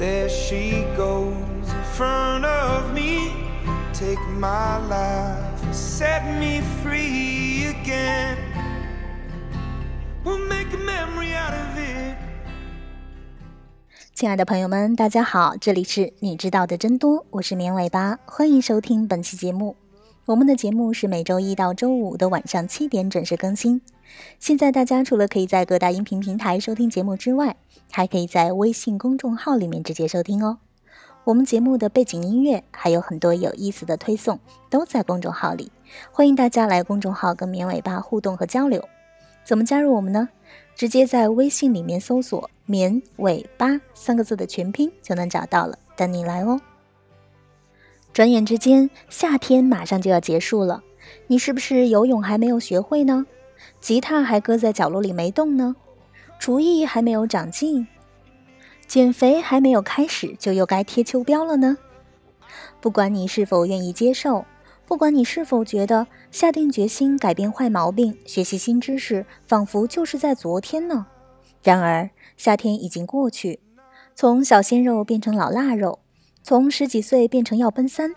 [0.00, 1.34] There she goes
[1.68, 3.32] in front of me.
[3.92, 8.38] Take my life, set me free again.
[10.24, 12.16] We'll make a memory out of it.
[14.14, 19.76] 亲爱的朋友们，大家好，这里是你知道的真多，我是绵尾巴，欢迎收听本期节目。
[20.24, 23.82] 我们的节目是每周一到周五的晚上七点准时更新。
[24.38, 27.56] 现在大家除了可以在各大音频平台收听节目之外，
[27.90, 30.58] 还可以在微信公众号里面直接收听哦。
[31.24, 34.38] 我们节目的背景音乐还有很多有意思的推送，
[34.70, 35.70] 都在公众号里，
[36.10, 38.82] 欢迎大家来公众号跟绵尾巴互动和交流。
[39.44, 40.28] 怎么加入我们呢？
[40.74, 46.58] 直接在微信里面搜索“绵尾巴”三个字的全拼就能找到了，等你来哦。
[48.14, 50.82] 转眼之间，夏天马上就要结束了，
[51.26, 53.26] 你是不是游泳还没有学会呢？
[53.80, 55.76] 吉他还搁在角落里没动呢？
[56.38, 57.86] 厨艺还没有长进？
[58.86, 61.76] 减肥还没有开始，就又该贴秋膘了呢？
[62.80, 64.44] 不管你是否愿意接受，
[64.86, 71.06] 不管你是否觉得下定决心改变坏毛病、学习新知识，仿佛就是在昨天呢。
[71.62, 73.60] 然而，夏天已经过去，
[74.14, 76.00] 从小鲜肉变成老腊肉。
[76.42, 78.14] 从十几岁变成要奔三，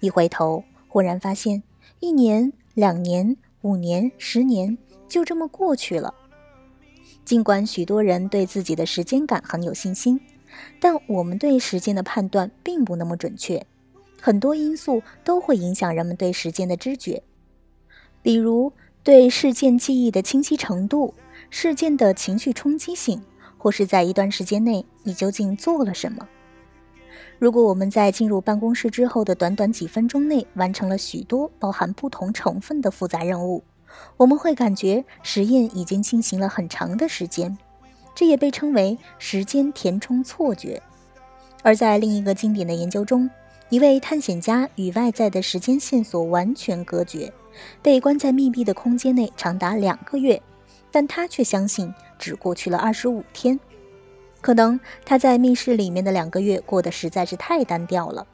[0.00, 1.62] 一回头，忽然发现，
[2.00, 4.76] 一年、两年、五年、十年，
[5.08, 6.14] 就这么过去了。
[7.24, 10.20] 尽管许多人对自己的时间感很有信心，
[10.80, 13.64] 但我们对时间的判断并不那么准确。
[14.20, 17.22] 很多因素都会影响人们对时间的知觉，
[18.22, 18.72] 比如
[19.04, 21.14] 对事件记忆的清晰程度、
[21.48, 23.22] 事件的情绪冲击性，
[23.58, 26.28] 或是在一段时间内你究竟做了什么。
[27.42, 33.64] 如果我们在进入办公室之后的短短几分钟内完成了许多包含不同成分的复杂任务，
[34.16, 37.58] 我们会感觉实验已经进行了很长的时间，
[38.14, 40.80] 这也被称为时间填充错觉。
[41.64, 43.28] 而在另一个经典的研究中，
[43.70, 47.32] 一位探险家与外在的时间线索完全隔绝，
[47.82, 50.40] 被关在密闭的空间内长达两个月，
[50.92, 53.58] 但他却相信只过去了二十五天。
[54.42, 58.26] 可能他在密室里面的两个月过得实在是太单调了，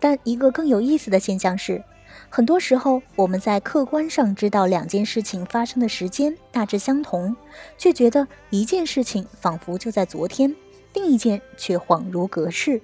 [0.00, 1.84] 但一个更有意思的现象是，
[2.30, 7.36] 很多时候我们在客观上知道两件事情发生的时间大致相同，
[7.76, 10.56] 却觉得一件事情仿佛就在昨天，
[10.94, 12.80] 另一件却恍如隔世。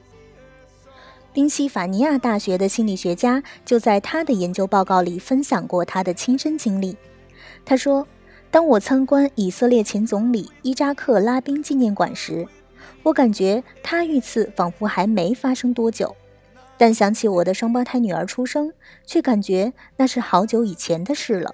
[1.32, 6.96] 宾夕法尼亚大学的心理学家就在他的研究报告里分享过他的亲身经历，
[7.64, 8.06] 他说。
[8.54, 12.46] 当我参观以色列前总理伊扎克·拉宾纪念馆时，
[13.02, 16.14] 我感觉他遇刺仿佛还没发生多久，
[16.78, 18.72] 但想起我的双胞胎女儿出生，
[19.04, 21.52] 却感觉那是好久以前的事了。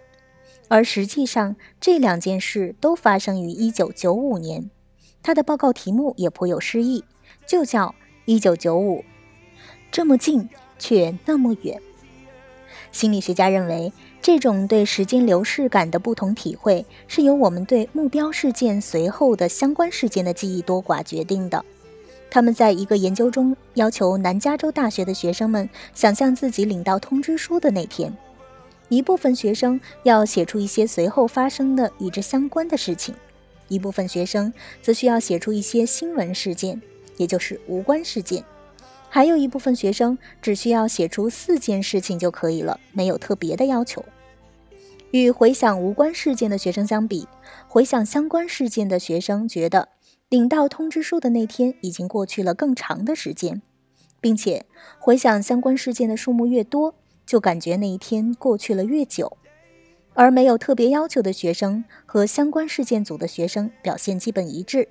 [0.69, 4.71] 而实际上，这两件事都发生于1995年。
[5.22, 7.03] 他的报告题目也颇有诗意，
[7.47, 7.94] 就叫
[8.43, 8.99] 《1995》，
[9.91, 11.81] 这么近却那么远。
[12.93, 13.93] 心理学家认为。
[14.23, 21.65] 这种对时间流逝感的不同体会，是由我们对目标事件随后的相关事件的记忆多寡决定的。
[22.31, 28.15] 他们在一个研究中要求南加州大学的学生们想象自己领到通知书的那天，
[28.91, 33.15] 一部分学生要写出一些随后发生的与之相关的事情，
[33.69, 34.53] 一部分学生
[34.83, 36.81] 则需要写出一些新闻事件，
[37.17, 38.45] 也就是无关事件。
[39.12, 44.04] 还有一部分学生只需要写出四件事情就可以了，没有特别的要求。
[45.10, 47.26] 与回想无关事件的学生相比，
[47.66, 49.88] 回想相关事件的学生觉得
[50.28, 53.60] 领到通知书的那天已经过去了更长的时间，
[54.20, 54.65] 并且
[55.00, 56.94] 回想相关事件的数目越多，
[57.26, 59.37] 就感觉那一天过去了越久。
[60.15, 64.88] 而没有特别要求的学生和相关事件组的学生表现基本一致，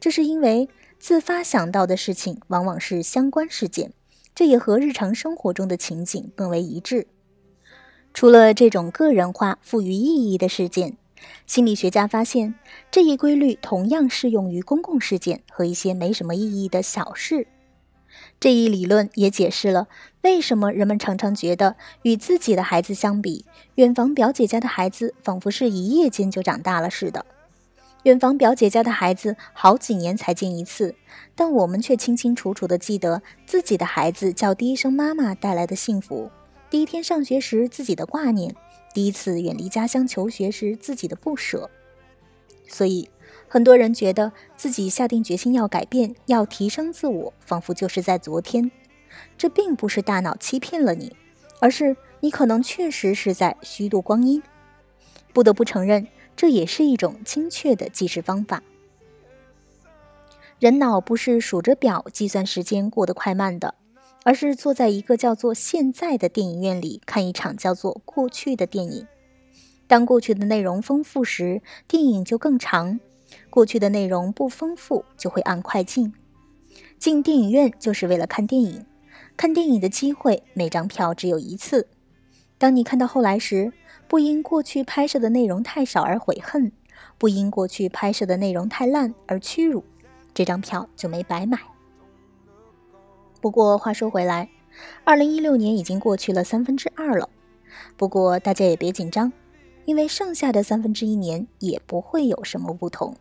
[0.00, 0.66] 这是因为。
[1.00, 3.94] 自发想到的事情往往是相关事件，
[4.34, 7.06] 这也和日常生活中的情景更为一致。
[8.12, 10.98] 除了这种个人化、赋予意义的事件，
[11.46, 12.54] 心理学家发现
[12.90, 17.46] 这一规律同样适用于公共事件和一些没什么意义的小事。
[18.38, 19.88] 这一理论也解释了
[20.22, 27.24] 为什么人们常常觉得与自己的孩子相比，远房表姐家的孩子仿佛是一夜间就长大了似的。
[28.04, 30.94] 远房表姐家的孩子好几年才见一次，
[31.34, 36.30] 但我们却清清楚楚地记得自己的孩子叫第一声妈妈带来的幸福，
[36.70, 38.54] 第一天上学时自己的挂念，
[38.94, 41.68] 第一次远离家乡求学时自己的不舍。
[42.66, 43.10] 所以，
[43.48, 48.70] 很多人觉得自己下定决心要改变、要提升自我，仿佛就是在昨天。
[49.36, 51.14] 这并不是大脑欺骗了你，
[51.60, 54.42] 而是你可能确实是在虚度光阴。
[55.34, 56.08] 不得不承认。
[56.40, 58.62] 这也是一种精确的计时方法。
[60.58, 63.74] 人脑不是数着表计算时间过得快慢的，
[64.24, 69.06] 而是坐在一个叫做“现在”的电影院里看一场叫做“过去”的电影。
[69.86, 72.98] 当过去的内容丰富时，电影就更长；
[73.50, 76.14] 过去的内容不丰富，就会按快进。
[76.98, 78.86] 进电影院就是为了看电影，
[79.36, 81.86] 看电影的机会每张票只有一次。
[82.56, 83.70] 当你看到后来时，
[84.10, 86.72] 不因过去拍摄的内容太少而悔恨，
[87.16, 89.84] 不因过去拍摄的内容太烂而屈辱。
[90.34, 91.56] 这张票就没白买。
[93.40, 94.48] 不过话说回来，
[95.04, 97.30] 二零一六年已经过去了三分之二了。
[97.96, 99.32] 不过大家也别紧张，
[99.84, 103.14] 因为剩下的三分之一年也不会有什么不同。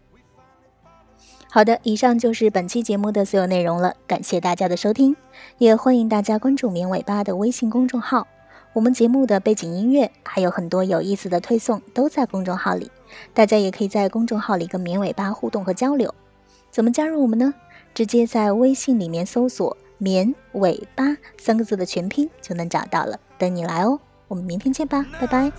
[1.51, 5.15] 好的，以上就是本期节目的所有内容了，感谢大家的收听，
[5.59, 8.25] 也欢迎大家关注“绵尾巴”的微信公众号。
[8.73, 12.91] 我们节目的背景音乐还有很多有意思的推送都在公众号里，
[13.33, 16.13] 大家也可以在公众号里跟绵尾巴互动和交流。
[16.69, 17.53] 怎么加入我们呢？
[17.95, 23.99] 直接在微信里面搜索“绵尾巴”三个字的全拼就能找到了，等你来哦！
[24.27, 25.51] 我们明天见吧，拜拜。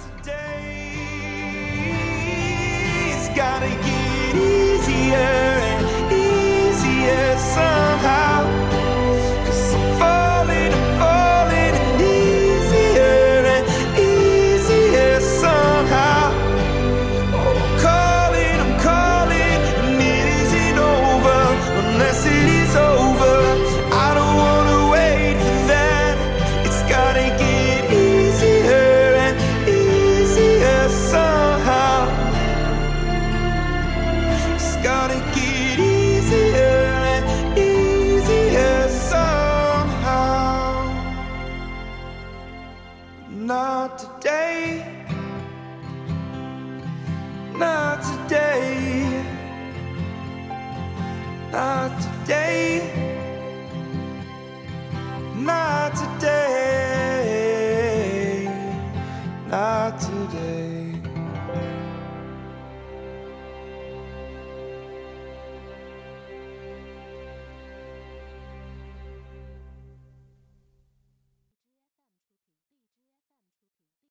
[60.29, 61.00] today.